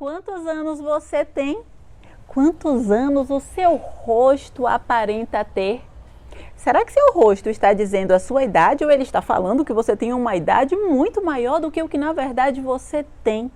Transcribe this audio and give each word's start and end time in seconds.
Quantos 0.00 0.46
anos 0.46 0.80
você 0.80 1.26
tem? 1.26 1.62
Quantos 2.26 2.90
anos 2.90 3.28
o 3.28 3.38
seu 3.38 3.76
rosto 3.76 4.66
aparenta 4.66 5.44
ter? 5.44 5.82
Será 6.56 6.86
que 6.86 6.92
seu 6.94 7.12
rosto 7.12 7.50
está 7.50 7.74
dizendo 7.74 8.12
a 8.12 8.18
sua 8.18 8.42
idade 8.42 8.82
ou 8.82 8.90
ele 8.90 9.02
está 9.02 9.20
falando 9.20 9.62
que 9.62 9.74
você 9.74 9.94
tem 9.94 10.14
uma 10.14 10.34
idade 10.34 10.74
muito 10.74 11.22
maior 11.22 11.60
do 11.60 11.70
que 11.70 11.82
o 11.82 11.86
que 11.86 11.98
na 11.98 12.14
verdade 12.14 12.62
você 12.62 13.04
tem? 13.22 13.52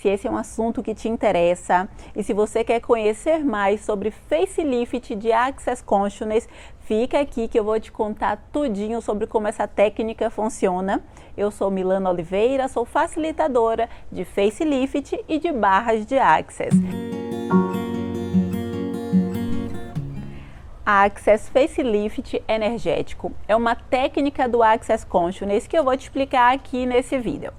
Se 0.00 0.08
esse 0.08 0.26
é 0.26 0.30
um 0.30 0.36
assunto 0.38 0.82
que 0.82 0.94
te 0.94 1.10
interessa 1.10 1.86
e 2.16 2.22
se 2.22 2.32
você 2.32 2.64
quer 2.64 2.80
conhecer 2.80 3.44
mais 3.44 3.84
sobre 3.84 4.10
facelift 4.10 5.14
de 5.14 5.30
Access 5.30 5.84
Consciousness, 5.84 6.48
fica 6.78 7.20
aqui 7.20 7.46
que 7.46 7.60
eu 7.60 7.64
vou 7.64 7.78
te 7.78 7.92
contar 7.92 8.42
tudinho 8.50 9.02
sobre 9.02 9.26
como 9.26 9.46
essa 9.46 9.68
técnica 9.68 10.30
funciona. 10.30 11.04
Eu 11.36 11.50
sou 11.50 11.70
Milana 11.70 12.08
Oliveira, 12.08 12.66
sou 12.66 12.86
facilitadora 12.86 13.90
de 14.10 14.24
facelift 14.24 15.22
e 15.28 15.38
de 15.38 15.52
barras 15.52 16.06
de 16.06 16.16
Access. 16.16 16.74
A 20.86 21.04
Access 21.04 21.50
Facelift 21.50 22.42
Energético 22.48 23.32
é 23.46 23.54
uma 23.54 23.74
técnica 23.74 24.48
do 24.48 24.62
Access 24.62 25.04
Consciousness 25.04 25.66
que 25.66 25.76
eu 25.76 25.84
vou 25.84 25.94
te 25.94 26.04
explicar 26.04 26.54
aqui 26.54 26.86
nesse 26.86 27.18
vídeo. 27.18 27.52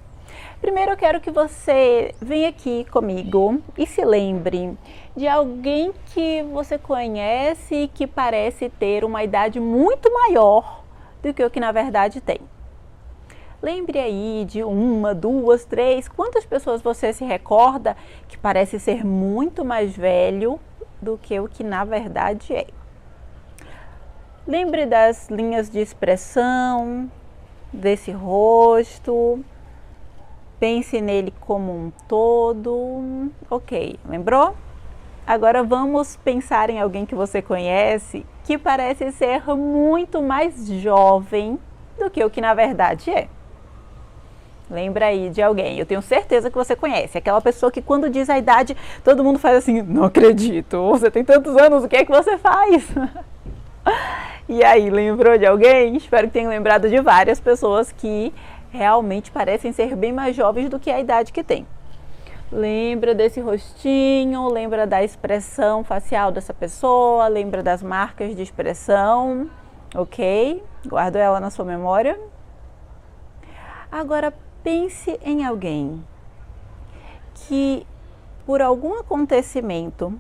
Primeiro 0.62 0.91
eu 0.91 0.98
quero 0.98 1.20
que 1.20 1.31
você 1.31 2.13
venha 2.21 2.49
aqui 2.49 2.85
comigo 2.91 3.62
e 3.77 3.88
se 3.88 4.03
lembre 4.05 4.77
de 5.16 5.27
alguém 5.27 5.91
que 6.13 6.44
você 6.44 6.77
conhece 6.77 7.76
e 7.76 7.88
que 7.88 8.05
parece 8.05 8.70
ter 8.70 9.04
uma 9.04 9.23
idade 9.23 9.59
muito 9.59 10.12
maior 10.13 10.84
do 11.21 11.34
que 11.34 11.44
o 11.44 11.49
que 11.49 11.59
na 11.59 11.71
verdade 11.71 12.21
tem. 12.21 12.40
Lembre 13.62 13.99
aí 13.99 14.44
de 14.48 14.63
uma, 14.63 15.13
duas, 15.13 15.66
três, 15.66 16.07
quantas 16.07 16.45
pessoas 16.45 16.82
você 16.82 17.13
se 17.13 17.23
recorda 17.23 17.95
que 18.27 18.38
parece 18.38 18.79
ser 18.79 19.05
muito 19.05 19.63
mais 19.63 19.95
velho 19.95 20.59
do 20.99 21.18
que 21.18 21.40
o 21.40 21.48
que 21.48 21.63
na 21.63 21.84
verdade 21.84 22.54
é. 22.55 22.68
Lembre 24.48 24.87
das 24.87 25.29
linhas 25.29 25.70
de 25.70 25.79
expressão 25.79 27.12
desse 27.71 28.12
rosto, 28.12 29.46
Pense 30.62 31.01
nele 31.01 31.34
como 31.41 31.71
um 31.71 31.91
todo. 32.07 33.31
Ok, 33.49 33.95
lembrou? 34.07 34.55
Agora 35.26 35.63
vamos 35.63 36.18
pensar 36.18 36.70
em 36.70 36.79
alguém 36.79 37.03
que 37.03 37.15
você 37.15 37.41
conhece 37.41 38.23
que 38.43 38.59
parece 38.59 39.12
ser 39.12 39.43
muito 39.55 40.21
mais 40.21 40.68
jovem 40.68 41.57
do 41.98 42.12
que 42.12 42.23
o 42.23 42.29
que 42.29 42.40
na 42.40 42.53
verdade 42.53 43.09
é. 43.09 43.27
Lembra 44.70 45.07
aí 45.07 45.31
de 45.31 45.41
alguém, 45.41 45.79
eu 45.79 45.85
tenho 45.87 46.01
certeza 46.03 46.51
que 46.51 46.55
você 46.55 46.75
conhece. 46.75 47.18
Aquela 47.18 47.41
pessoa 47.41 47.71
que 47.71 47.81
quando 47.81 48.07
diz 48.07 48.29
a 48.29 48.37
idade, 48.37 48.77
todo 49.03 49.23
mundo 49.23 49.40
faz 49.40 49.57
assim: 49.57 49.81
não 49.81 50.03
acredito, 50.03 50.77
você 50.90 51.09
tem 51.09 51.25
tantos 51.25 51.57
anos, 51.57 51.84
o 51.84 51.90
que 51.90 51.96
é 51.96 52.05
que 52.05 52.12
você 52.12 52.37
faz? 52.37 52.87
e 54.48 54.63
aí, 54.63 54.91
lembrou 54.91 55.40
de 55.40 55.46
alguém? 55.48 55.98
Espero 55.98 56.27
que 56.27 56.34
tenha 56.34 56.48
lembrado 56.48 56.87
de 56.87 57.01
várias 57.01 57.40
pessoas 57.40 57.91
que 57.91 58.31
realmente 58.72 59.32
parecem 59.32 59.72
ser 59.72 59.96
bem 59.96 60.14
mais 60.14 60.36
jovens 60.36 60.70
do 60.70 60.80
que 60.80 60.90
a 60.90 61.00
idade 61.00 61.32
que 61.32 61.44
têm. 61.44 61.68
Lembra 62.52 63.14
desse 63.14 63.40
rostinho, 63.40 64.47
lembra 64.50 64.88
da 64.88 65.03
expressão 65.03 65.84
facial 65.84 66.31
dessa 66.31 66.53
pessoa, 66.53 67.28
lembra 67.28 67.62
das 67.62 67.84
marcas 67.84 68.36
de 68.36 68.42
expressão, 68.42 69.50
ok? 69.96 70.64
Guardo 70.86 71.16
ela 71.18 71.40
na 71.40 71.50
sua 71.50 71.66
memória. 71.66 72.19
Agora 73.92 74.34
pense 74.64 75.19
em 75.24 75.46
alguém 75.46 76.03
que, 77.34 77.86
por 78.46 78.62
algum 78.62 79.00
acontecimento, 79.00 80.14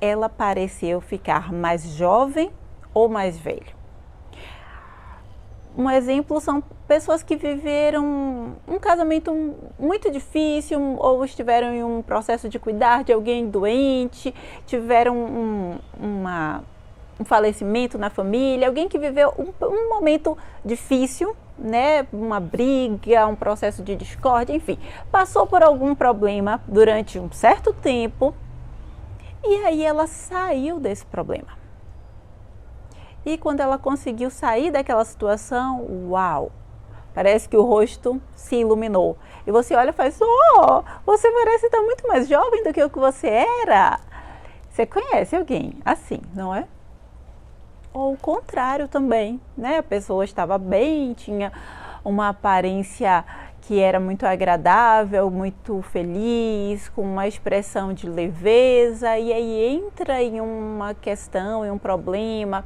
ela 0.00 0.28
pareceu 0.28 1.00
ficar 1.00 1.52
mais 1.52 1.84
jovem 1.84 2.50
ou 2.92 3.08
mais 3.08 3.38
velho 3.38 3.75
um 5.76 5.90
exemplo 5.90 6.40
são 6.40 6.62
pessoas 6.88 7.22
que 7.22 7.36
viveram 7.36 8.56
um 8.66 8.78
casamento 8.78 9.54
muito 9.78 10.10
difícil 10.10 10.80
ou 10.98 11.24
estiveram 11.24 11.74
em 11.74 11.84
um 11.84 12.02
processo 12.02 12.48
de 12.48 12.58
cuidar 12.58 13.04
de 13.04 13.12
alguém 13.12 13.48
doente, 13.48 14.34
tiveram 14.66 15.14
um, 15.14 15.78
uma, 16.00 16.64
um 17.20 17.24
falecimento 17.24 17.98
na 17.98 18.08
família, 18.08 18.66
alguém 18.66 18.88
que 18.88 18.98
viveu 18.98 19.34
um, 19.38 19.66
um 19.66 19.88
momento 19.90 20.36
difícil, 20.64 21.36
né, 21.58 22.06
uma 22.10 22.40
briga, 22.40 23.26
um 23.26 23.36
processo 23.36 23.82
de 23.82 23.94
discórdia, 23.94 24.54
enfim, 24.54 24.78
passou 25.10 25.46
por 25.46 25.62
algum 25.62 25.94
problema 25.94 26.62
durante 26.66 27.18
um 27.18 27.30
certo 27.30 27.74
tempo 27.74 28.34
e 29.44 29.54
aí 29.64 29.84
ela 29.84 30.06
saiu 30.06 30.80
desse 30.80 31.04
problema. 31.04 31.65
E 33.26 33.36
quando 33.36 33.58
ela 33.58 33.76
conseguiu 33.76 34.30
sair 34.30 34.70
daquela 34.70 35.04
situação, 35.04 35.84
uau! 36.08 36.52
Parece 37.12 37.48
que 37.48 37.56
o 37.56 37.64
rosto 37.64 38.22
se 38.36 38.54
iluminou. 38.56 39.18
E 39.44 39.50
você 39.50 39.74
olha 39.74 39.90
e 39.90 39.92
faz: 39.92 40.20
Oh, 40.22 40.84
você 41.04 41.28
parece 41.32 41.66
estar 41.66 41.80
muito 41.80 42.06
mais 42.06 42.28
jovem 42.28 42.62
do 42.62 42.72
que 42.72 42.84
o 42.84 42.88
que 42.88 43.00
você 43.00 43.26
era. 43.26 43.98
Você 44.70 44.86
conhece 44.86 45.34
alguém 45.34 45.72
assim, 45.84 46.20
não 46.32 46.54
é? 46.54 46.68
Ou 47.92 48.12
o 48.12 48.16
contrário 48.16 48.86
também, 48.86 49.40
né? 49.58 49.78
A 49.78 49.82
pessoa 49.82 50.24
estava 50.24 50.56
bem, 50.56 51.12
tinha 51.14 51.50
uma 52.04 52.28
aparência 52.28 53.24
que 53.62 53.80
era 53.80 53.98
muito 53.98 54.24
agradável, 54.24 55.28
muito 55.32 55.82
feliz, 55.82 56.88
com 56.90 57.02
uma 57.02 57.26
expressão 57.26 57.92
de 57.92 58.08
leveza, 58.08 59.18
e 59.18 59.32
aí 59.32 59.80
entra 59.82 60.22
em 60.22 60.40
uma 60.40 60.94
questão, 60.94 61.64
em 61.64 61.70
um 61.72 61.78
problema 61.78 62.64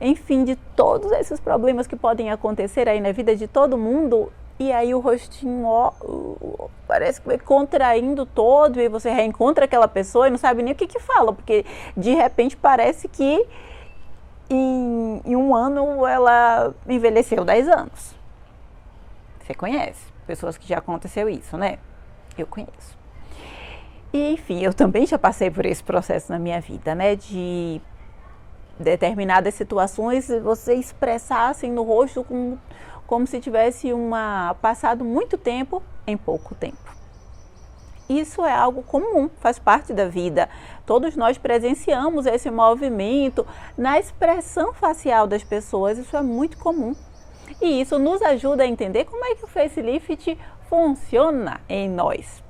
enfim, 0.00 0.44
de 0.44 0.56
todos 0.56 1.10
esses 1.12 1.40
problemas 1.40 1.86
que 1.86 1.96
podem 1.96 2.30
acontecer 2.30 2.88
aí 2.88 3.00
na 3.00 3.12
vida 3.12 3.34
de 3.34 3.46
todo 3.46 3.78
mundo. 3.78 4.32
E 4.58 4.72
aí 4.72 4.94
o 4.94 5.00
rostinho, 5.00 5.66
ó, 5.66 5.92
parece 6.86 7.20
que 7.20 7.38
contraindo 7.38 8.24
todo 8.24 8.80
e 8.80 8.88
você 8.88 9.10
reencontra 9.10 9.66
aquela 9.66 9.86
pessoa 9.86 10.28
e 10.28 10.30
não 10.30 10.38
sabe 10.38 10.62
nem 10.62 10.72
o 10.72 10.76
que 10.76 10.86
que 10.86 10.98
fala, 10.98 11.32
porque 11.32 11.64
de 11.94 12.14
repente 12.14 12.56
parece 12.56 13.06
que 13.06 13.46
em, 14.48 15.20
em 15.24 15.36
um 15.36 15.54
ano 15.54 16.06
ela 16.06 16.74
envelheceu 16.88 17.44
10 17.44 17.68
anos. 17.68 18.14
Você 19.40 19.54
conhece 19.54 20.00
pessoas 20.26 20.56
que 20.56 20.66
já 20.66 20.78
aconteceu 20.78 21.28
isso, 21.28 21.56
né? 21.58 21.78
Eu 22.36 22.46
conheço. 22.46 22.96
E 24.12 24.32
enfim, 24.32 24.62
eu 24.62 24.72
também 24.72 25.06
já 25.06 25.18
passei 25.18 25.50
por 25.50 25.66
esse 25.66 25.82
processo 25.82 26.32
na 26.32 26.38
minha 26.38 26.60
vida, 26.60 26.94
né? 26.94 27.14
De 27.14 27.80
determinadas 28.78 29.54
situações 29.54 30.28
você 30.42 30.74
expressasse 30.74 31.68
no 31.68 31.82
rosto 31.82 32.22
como, 32.24 32.60
como 33.06 33.26
se 33.26 33.40
tivesse 33.40 33.92
uma 33.92 34.54
passado 34.60 35.04
muito 35.04 35.38
tempo 35.38 35.82
em 36.06 36.16
pouco 36.16 36.54
tempo. 36.54 36.86
Isso 38.08 38.44
é 38.44 38.54
algo 38.54 38.82
comum, 38.84 39.28
faz 39.40 39.58
parte 39.58 39.92
da 39.92 40.06
vida. 40.06 40.48
Todos 40.84 41.16
nós 41.16 41.38
presenciamos 41.38 42.24
esse 42.24 42.50
movimento 42.50 43.44
na 43.76 43.98
expressão 43.98 44.72
facial 44.72 45.26
das 45.26 45.42
pessoas, 45.42 45.98
isso 45.98 46.16
é 46.16 46.22
muito 46.22 46.56
comum. 46.58 46.94
E 47.60 47.80
isso 47.80 47.98
nos 47.98 48.22
ajuda 48.22 48.62
a 48.62 48.66
entender 48.66 49.04
como 49.06 49.24
é 49.24 49.34
que 49.34 49.44
o 49.44 49.48
facelift 49.48 50.38
funciona 50.68 51.60
em 51.68 51.88
nós. 51.88 52.42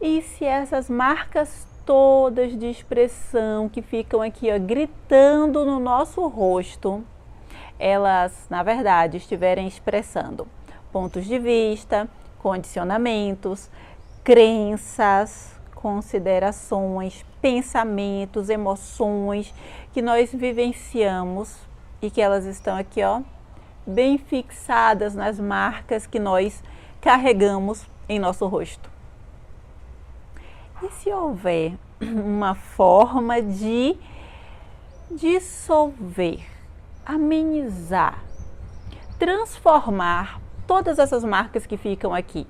E 0.00 0.20
se 0.20 0.44
essas 0.44 0.90
marcas 0.90 1.66
todas 1.84 2.58
de 2.58 2.66
expressão 2.66 3.68
que 3.68 3.82
ficam 3.82 4.22
aqui 4.22 4.50
ó, 4.50 4.58
gritando 4.58 5.64
no 5.64 5.78
nosso 5.78 6.26
rosto, 6.26 7.04
elas 7.78 8.46
na 8.48 8.62
verdade 8.62 9.16
estiverem 9.16 9.66
expressando 9.66 10.46
pontos 10.92 11.24
de 11.24 11.38
vista, 11.38 12.08
condicionamentos, 12.38 13.68
crenças, 14.22 15.54
considerações, 15.74 17.24
pensamentos, 17.42 18.48
emoções 18.48 19.52
que 19.92 20.00
nós 20.00 20.32
vivenciamos 20.32 21.58
e 22.00 22.10
que 22.10 22.20
elas 22.20 22.44
estão 22.46 22.76
aqui, 22.76 23.02
ó, 23.02 23.20
bem 23.86 24.16
fixadas 24.16 25.14
nas 25.14 25.38
marcas 25.38 26.06
que 26.06 26.18
nós 26.18 26.62
carregamos 27.00 27.84
em 28.08 28.18
nosso 28.18 28.46
rosto. 28.46 28.88
E 30.82 30.90
se 30.90 31.10
houver 31.10 31.72
uma 32.00 32.54
forma 32.54 33.40
de 33.40 33.96
dissolver, 35.10 36.44
amenizar, 37.04 38.22
transformar 39.18 40.40
todas 40.66 40.98
essas 40.98 41.24
marcas 41.24 41.66
que 41.66 41.76
ficam 41.76 42.14
aqui? 42.14 42.46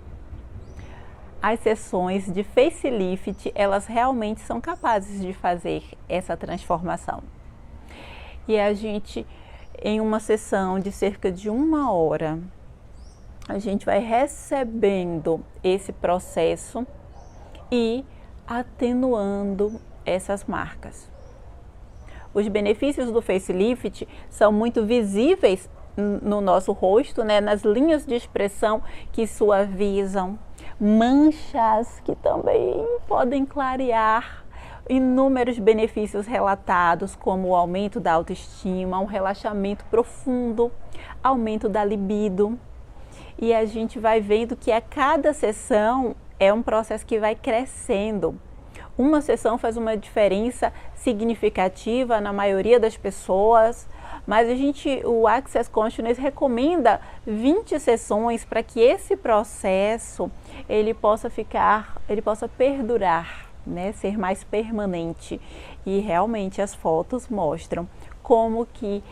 As 1.43 1.61
sessões 1.61 2.33
de 2.33 2.43
facelift, 2.43 3.53
elas 3.55 3.87
realmente 3.87 4.41
são 4.41 4.61
capazes 4.61 5.21
de 5.21 5.35
fazer 5.35 5.83
essa 6.09 6.37
transformação. 6.37 7.23
E 8.49 8.59
a 8.59 8.73
gente, 8.73 9.27
em 9.83 10.01
uma 10.01 10.21
sessão 10.21 10.79
de 10.79 10.91
cerca 10.91 11.31
de 11.31 11.51
uma 11.51 11.93
hora, 11.93 12.39
a 13.47 13.59
gente 13.59 13.85
vai 13.85 13.99
recebendo 13.99 15.45
esse 15.63 15.93
processo 15.93 16.87
e 17.71 18.05
atenuando 18.47 19.81
essas 20.05 20.45
marcas. 20.45 21.11
Os 22.33 22.49
benefícios 22.49 23.11
do 23.13 23.23
facelift 23.23 24.09
são 24.29 24.53
muito 24.53 24.85
visíveis 24.85 25.69
no 25.97 26.41
nosso 26.41 26.73
rosto, 26.73 27.23
né, 27.23 27.41
nas 27.41 27.63
linhas 27.63 28.05
de 28.05 28.15
expressão 28.15 28.83
que 29.13 29.27
suavizam, 29.27 30.37
manchas 30.81 32.01
que 32.05 32.17
também 32.17 32.85
podem 33.07 33.47
clarear, 33.47 34.45
inúmeros 34.89 35.59
benefícios 35.59 36.27
relatados, 36.27 37.15
como 37.15 37.49
o 37.49 37.55
aumento 37.55 38.01
da 38.01 38.13
autoestima, 38.13 38.99
um 38.99 39.07
relaxamento 39.07 39.85
profundo, 39.87 40.71
aumento 41.23 41.69
da 41.69 41.85
libido. 41.85 42.59
E 43.39 43.55
a 43.55 43.65
gente 43.65 43.99
vai 43.99 44.21
vendo 44.21 44.57
que 44.57 44.71
a 44.71 44.81
cada 44.81 45.33
sessão 45.33 46.15
é 46.39 46.53
um 46.53 46.63
processo 46.63 47.05
que 47.07 47.19
vai 47.19 47.35
crescendo. 47.35 48.39
Uma 48.97 49.21
sessão 49.21 49.59
faz 49.59 49.77
uma 49.77 49.97
diferença 49.97 50.73
significativa 50.95 52.21
na 52.21 52.33
maioria 52.33 52.79
das 52.79 52.97
pessoas, 52.97 53.89
mas 54.25 54.49
a 54.49 54.55
gente, 54.55 55.03
o 55.05 55.27
Access 55.27 55.69
Consciousness 55.69 56.17
recomenda 56.17 57.01
20 57.27 57.81
sessões 57.81 58.45
para 58.45 58.63
que 58.63 58.81
esse 58.81 59.17
processo 59.17 60.31
ele 60.69 60.95
possa 60.95 61.29
ficar, 61.29 62.01
ele 62.09 62.23
possa 62.23 62.49
perdurar, 62.49 63.49
né, 63.67 63.93
ser 63.93 64.17
mais 64.17 64.45
permanente. 64.45 65.41
E 65.85 65.99
realmente 65.99 66.63
as 66.63 66.73
fotos 66.73 67.29
mostram 67.29 67.89
como 68.23 68.65
que 68.65 69.03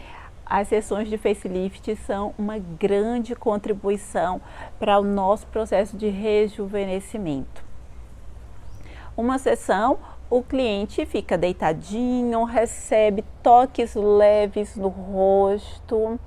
as 0.52 0.68
sessões 0.68 1.08
de 1.08 1.16
facelift 1.16 1.96
são 2.04 2.34
uma 2.36 2.58
grande 2.58 3.34
contribuição 3.34 4.38
para 4.78 4.98
o 4.98 5.02
nosso 5.02 5.46
processo 5.46 5.96
de 5.96 6.10
rejuvenescimento. 6.10 7.64
Uma 9.16 9.38
sessão, 9.38 9.98
o 10.28 10.42
cliente 10.42 11.06
fica 11.06 11.38
deitadinho, 11.38 12.44
recebe 12.44 13.24
toques 13.42 13.94
leves 13.94 14.76
no 14.76 14.88
rosto 14.88 16.20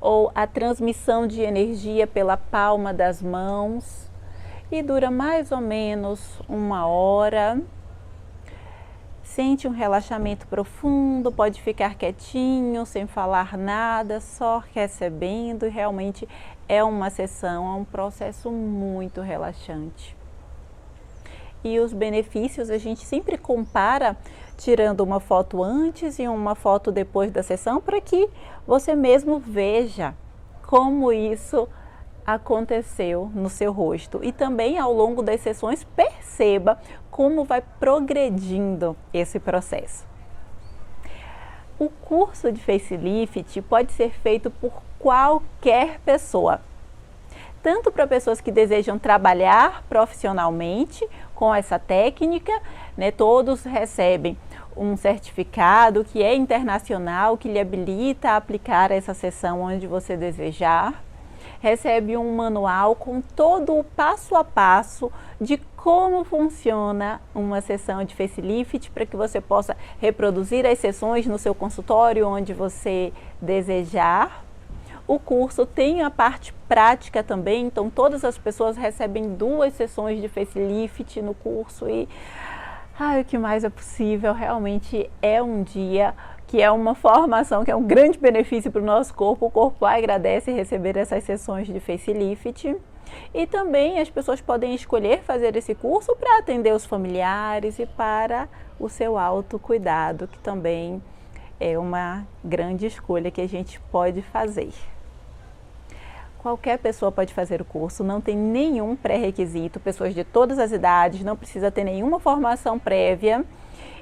ou 0.00 0.30
a 0.32 0.46
transmissão 0.46 1.26
de 1.26 1.40
energia 1.40 2.06
pela 2.06 2.36
palma 2.36 2.94
das 2.94 3.20
mãos 3.20 4.08
e 4.70 4.80
dura 4.80 5.10
mais 5.10 5.50
ou 5.50 5.60
menos 5.60 6.40
uma 6.48 6.86
hora 6.86 7.60
Sente 9.22 9.68
um 9.68 9.70
relaxamento 9.70 10.46
profundo, 10.46 11.32
pode 11.32 11.62
ficar 11.62 11.94
quietinho, 11.94 12.84
sem 12.84 13.06
falar 13.06 13.56
nada, 13.56 14.20
só 14.20 14.62
recebendo. 14.74 15.68
Realmente 15.68 16.28
é 16.68 16.82
uma 16.82 17.08
sessão, 17.08 17.66
é 17.66 17.76
um 17.76 17.84
processo 17.84 18.50
muito 18.50 19.20
relaxante. 19.20 20.16
E 21.64 21.78
os 21.78 21.92
benefícios 21.92 22.70
a 22.70 22.78
gente 22.78 23.04
sempre 23.06 23.38
compara 23.38 24.16
tirando 24.56 25.00
uma 25.00 25.20
foto 25.20 25.62
antes 25.62 26.18
e 26.18 26.26
uma 26.26 26.54
foto 26.54 26.90
depois 26.90 27.30
da 27.30 27.42
sessão 27.42 27.80
para 27.80 28.00
que 28.00 28.28
você 28.66 28.94
mesmo 28.94 29.38
veja 29.38 30.14
como 30.66 31.12
isso 31.12 31.68
aconteceu 32.26 33.30
no 33.34 33.48
seu 33.48 33.72
rosto. 33.72 34.20
E 34.22 34.32
também 34.32 34.78
ao 34.78 34.92
longo 34.92 35.22
das 35.22 35.40
sessões 35.40 35.84
perceba 35.96 36.78
como 37.10 37.44
vai 37.44 37.62
progredindo 37.80 38.96
esse 39.12 39.38
processo. 39.38 40.06
O 41.78 41.88
curso 41.88 42.52
de 42.52 42.60
facelift 42.62 43.60
pode 43.62 43.92
ser 43.92 44.10
feito 44.10 44.50
por 44.50 44.72
qualquer 44.98 45.98
pessoa, 46.00 46.60
tanto 47.62 47.90
para 47.90 48.06
pessoas 48.06 48.40
que 48.40 48.52
desejam 48.52 48.98
trabalhar 48.98 49.82
profissionalmente 49.88 51.06
com 51.34 51.54
essa 51.54 51.78
técnica, 51.78 52.52
né, 52.96 53.10
todos 53.10 53.64
recebem 53.64 54.36
um 54.76 54.96
certificado 54.96 56.04
que 56.04 56.22
é 56.22 56.34
internacional, 56.34 57.36
que 57.36 57.48
lhe 57.48 57.58
habilita 57.58 58.30
a 58.30 58.36
aplicar 58.36 58.90
essa 58.90 59.12
sessão 59.12 59.62
onde 59.62 59.86
você 59.86 60.16
desejar 60.16 61.02
recebe 61.62 62.16
um 62.16 62.34
manual 62.34 62.96
com 62.96 63.20
todo 63.20 63.78
o 63.78 63.84
passo 63.84 64.34
a 64.34 64.42
passo 64.42 65.12
de 65.40 65.56
como 65.76 66.24
funciona 66.24 67.22
uma 67.32 67.60
sessão 67.60 68.02
de 68.02 68.16
facelift 68.16 68.90
para 68.90 69.06
que 69.06 69.16
você 69.16 69.40
possa 69.40 69.76
reproduzir 70.00 70.66
as 70.66 70.80
sessões 70.80 71.24
no 71.24 71.38
seu 71.38 71.54
consultório 71.54 72.26
onde 72.26 72.52
você 72.52 73.12
desejar. 73.40 74.44
O 75.06 75.20
curso 75.20 75.64
tem 75.64 76.02
a 76.02 76.10
parte 76.10 76.52
prática 76.68 77.22
também, 77.22 77.66
então 77.66 77.88
todas 77.88 78.24
as 78.24 78.36
pessoas 78.36 78.76
recebem 78.76 79.34
duas 79.34 79.72
sessões 79.74 80.20
de 80.20 80.28
facelift 80.28 81.22
no 81.22 81.32
curso 81.32 81.88
e 81.88 82.08
ai, 82.98 83.20
o 83.20 83.24
que 83.24 83.38
mais 83.38 83.62
é 83.62 83.70
possível, 83.70 84.32
realmente 84.32 85.08
é 85.20 85.40
um 85.40 85.62
dia 85.62 86.12
que 86.52 86.60
é 86.60 86.70
uma 86.70 86.94
formação 86.94 87.64
que 87.64 87.70
é 87.70 87.74
um 87.74 87.82
grande 87.82 88.18
benefício 88.18 88.70
para 88.70 88.82
o 88.82 88.84
nosso 88.84 89.14
corpo. 89.14 89.46
O 89.46 89.50
corpo 89.50 89.86
agradece 89.86 90.52
receber 90.52 90.98
essas 90.98 91.24
sessões 91.24 91.66
de 91.66 91.80
facelift. 91.80 92.76
E 93.32 93.46
também 93.46 93.98
as 93.98 94.10
pessoas 94.10 94.38
podem 94.38 94.74
escolher 94.74 95.22
fazer 95.22 95.56
esse 95.56 95.74
curso 95.74 96.14
para 96.14 96.40
atender 96.40 96.74
os 96.74 96.84
familiares 96.84 97.78
e 97.78 97.86
para 97.86 98.50
o 98.78 98.86
seu 98.90 99.16
autocuidado, 99.16 100.28
que 100.28 100.38
também 100.40 101.02
é 101.58 101.78
uma 101.78 102.26
grande 102.44 102.84
escolha 102.84 103.30
que 103.30 103.40
a 103.40 103.48
gente 103.48 103.80
pode 103.90 104.20
fazer. 104.20 104.74
Qualquer 106.36 106.78
pessoa 106.78 107.10
pode 107.10 107.32
fazer 107.32 107.62
o 107.62 107.64
curso, 107.64 108.04
não 108.04 108.20
tem 108.20 108.36
nenhum 108.36 108.94
pré-requisito, 108.94 109.80
pessoas 109.80 110.14
de 110.14 110.22
todas 110.22 110.58
as 110.58 110.70
idades, 110.70 111.24
não 111.24 111.34
precisa 111.34 111.70
ter 111.70 111.84
nenhuma 111.84 112.20
formação 112.20 112.78
prévia. 112.78 113.42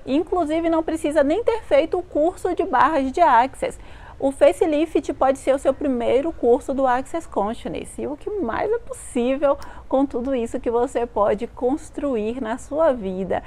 Inclusive, 0.06 0.69
não 0.69 0.82
precisa 0.82 1.23
nem 1.23 1.44
ter 1.44 1.62
feito 1.62 1.99
o 1.99 2.02
curso 2.02 2.55
de 2.55 2.64
barras 2.64 3.11
de 3.12 3.20
Access. 3.20 3.79
O 4.19 4.31
Facelift 4.31 5.14
pode 5.14 5.38
ser 5.38 5.55
o 5.55 5.58
seu 5.58 5.73
primeiro 5.73 6.31
curso 6.32 6.75
do 6.75 6.87
Access 6.87 7.26
Consciousness. 7.26 7.99
E 7.99 8.06
o 8.06 8.17
que 8.17 8.29
mais 8.29 8.70
é 8.70 8.79
possível 8.79 9.56
com 9.88 10.05
tudo 10.05 10.35
isso 10.35 10.61
que 10.61 10.70
você 10.70 11.06
pode 11.06 11.47
construir 11.47 12.41
na 12.41 12.58
sua 12.58 12.93
vida, 12.93 13.43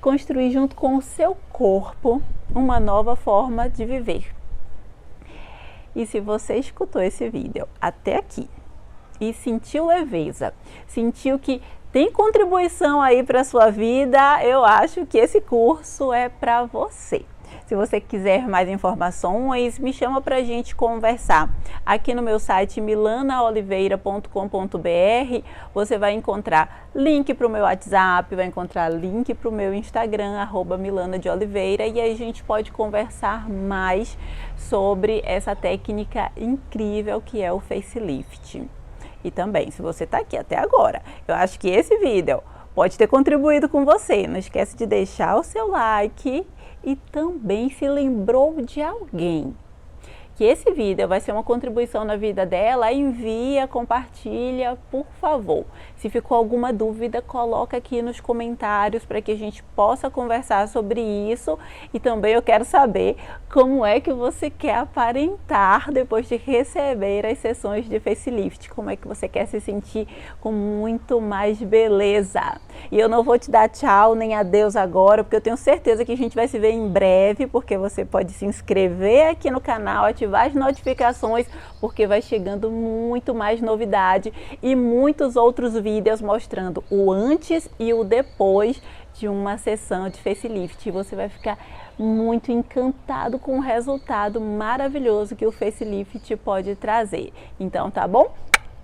construir 0.00 0.50
junto 0.50 0.76
com 0.76 0.96
o 0.96 1.02
seu 1.02 1.36
corpo 1.50 2.22
uma 2.54 2.78
nova 2.78 3.16
forma 3.16 3.68
de 3.68 3.84
viver. 3.84 4.34
E 5.96 6.06
se 6.06 6.20
você 6.20 6.56
escutou 6.56 7.02
esse 7.02 7.28
vídeo 7.28 7.66
até 7.80 8.16
aqui 8.16 8.48
e 9.20 9.32
sentiu 9.32 9.86
leveza, 9.86 10.54
sentiu 10.86 11.38
que 11.38 11.60
tem 11.92 12.12
contribuição 12.12 13.02
aí 13.02 13.22
para 13.22 13.40
a 13.40 13.44
sua 13.44 13.70
vida, 13.70 14.44
eu 14.44 14.64
acho 14.64 15.06
que 15.06 15.18
esse 15.18 15.40
curso 15.40 16.12
é 16.12 16.28
para 16.28 16.64
você. 16.64 17.24
Se 17.66 17.76
você 17.76 18.00
quiser 18.00 18.48
mais 18.48 18.68
informações, 18.68 19.78
me 19.78 19.92
chama 19.92 20.20
para 20.20 20.36
a 20.36 20.42
gente 20.42 20.74
conversar. 20.74 21.48
Aqui 21.86 22.14
no 22.14 22.22
meu 22.22 22.38
site 22.38 22.80
milanaoliveira.com.br 22.80 25.44
você 25.72 25.96
vai 25.96 26.12
encontrar 26.12 26.90
link 26.94 27.32
para 27.34 27.46
o 27.46 27.50
meu 27.50 27.62
WhatsApp, 27.62 28.34
vai 28.34 28.46
encontrar 28.46 28.88
link 28.88 29.32
para 29.34 29.48
o 29.48 29.52
meu 29.52 29.72
Instagram, 29.72 30.38
arroba 30.38 30.76
Milana 30.76 31.18
de 31.18 31.28
Oliveira, 31.28 31.86
e 31.86 32.00
a 32.00 32.14
gente 32.14 32.42
pode 32.42 32.72
conversar 32.72 33.48
mais 33.48 34.18
sobre 34.56 35.22
essa 35.24 35.54
técnica 35.54 36.32
incrível 36.36 37.20
que 37.20 37.40
é 37.40 37.52
o 37.52 37.60
facelift. 37.60 38.68
E 39.22 39.30
também, 39.30 39.70
se 39.70 39.82
você 39.82 40.04
está 40.04 40.18
aqui 40.18 40.36
até 40.36 40.56
agora, 40.56 41.02
eu 41.26 41.34
acho 41.34 41.58
que 41.58 41.68
esse 41.68 41.96
vídeo 41.98 42.42
pode 42.74 42.96
ter 42.96 43.06
contribuído 43.06 43.68
com 43.68 43.84
você. 43.84 44.26
Não 44.26 44.38
esquece 44.38 44.76
de 44.76 44.86
deixar 44.86 45.36
o 45.36 45.42
seu 45.42 45.68
like 45.68 46.46
e 46.82 46.96
também 46.96 47.70
se 47.70 47.88
lembrou 47.88 48.62
de 48.62 48.80
alguém 48.80 49.54
que 50.40 50.44
esse 50.44 50.70
vídeo 50.70 51.06
vai 51.06 51.20
ser 51.20 51.32
uma 51.32 51.42
contribuição 51.42 52.02
na 52.02 52.16
vida 52.16 52.46
dela, 52.46 52.90
envia, 52.90 53.68
compartilha, 53.68 54.78
por 54.90 55.04
favor. 55.20 55.66
Se 55.98 56.08
ficou 56.08 56.34
alguma 56.34 56.72
dúvida, 56.72 57.20
coloca 57.20 57.76
aqui 57.76 58.00
nos 58.00 58.20
comentários 58.20 59.04
para 59.04 59.20
que 59.20 59.32
a 59.32 59.36
gente 59.36 59.62
possa 59.76 60.08
conversar 60.08 60.66
sobre 60.66 60.98
isso. 61.02 61.58
E 61.92 62.00
também 62.00 62.32
eu 62.32 62.40
quero 62.40 62.64
saber 62.64 63.18
como 63.52 63.84
é 63.84 64.00
que 64.00 64.14
você 64.14 64.48
quer 64.48 64.76
aparentar 64.76 65.92
depois 65.92 66.26
de 66.26 66.36
receber 66.36 67.26
as 67.26 67.36
sessões 67.36 67.86
de 67.86 68.00
facelift. 68.00 68.70
Como 68.70 68.88
é 68.88 68.96
que 68.96 69.06
você 69.06 69.28
quer 69.28 69.44
se 69.44 69.60
sentir 69.60 70.08
com 70.40 70.50
muito 70.50 71.20
mais 71.20 71.62
beleza. 71.62 72.58
E 72.90 72.98
eu 72.98 73.10
não 73.10 73.22
vou 73.22 73.38
te 73.38 73.50
dar 73.50 73.68
tchau 73.68 74.14
nem 74.14 74.34
adeus 74.34 74.74
agora, 74.74 75.22
porque 75.22 75.36
eu 75.36 75.40
tenho 75.42 75.56
certeza 75.58 76.02
que 76.02 76.12
a 76.12 76.16
gente 76.16 76.34
vai 76.34 76.48
se 76.48 76.58
ver 76.58 76.70
em 76.70 76.88
breve, 76.88 77.46
porque 77.46 77.76
você 77.76 78.06
pode 78.06 78.32
se 78.32 78.46
inscrever 78.46 79.28
aqui 79.28 79.50
no 79.50 79.60
canal, 79.60 80.06
ativar 80.06 80.29
as 80.34 80.54
notificações, 80.54 81.46
porque 81.80 82.06
vai 82.06 82.22
chegando 82.22 82.70
muito 82.70 83.34
mais 83.34 83.60
novidade 83.60 84.32
e 84.62 84.74
muitos 84.74 85.36
outros 85.36 85.74
vídeos 85.78 86.20
mostrando 86.20 86.82
o 86.90 87.12
antes 87.12 87.68
e 87.78 87.92
o 87.92 88.04
depois 88.04 88.80
de 89.14 89.28
uma 89.28 89.58
sessão 89.58 90.08
de 90.08 90.20
facelift. 90.20 90.90
Você 90.90 91.14
vai 91.14 91.28
ficar 91.28 91.58
muito 91.98 92.50
encantado 92.50 93.38
com 93.38 93.58
o 93.58 93.60
resultado 93.60 94.40
maravilhoso 94.40 95.36
que 95.36 95.46
o 95.46 95.52
facelift 95.52 96.34
pode 96.36 96.74
trazer. 96.74 97.32
Então, 97.58 97.90
tá 97.90 98.06
bom? 98.06 98.34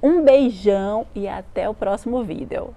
Um 0.02 0.22
beijão 0.22 1.06
e 1.14 1.26
até 1.26 1.68
o 1.68 1.74
próximo 1.74 2.22
vídeo. 2.22 2.74